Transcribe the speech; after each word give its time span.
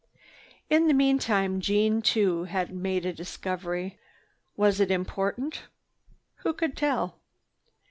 In 0.67 0.87
the 0.87 0.95
meantime 0.95 1.61
Jeanne 1.61 2.01
too 2.01 2.45
had 2.45 2.71
made 2.73 3.05
a 3.05 3.13
discovery. 3.13 3.99
Was 4.57 4.79
it 4.79 4.89
important? 4.89 5.65
Who 6.37 6.53
could 6.53 6.75
tell? 6.75 7.19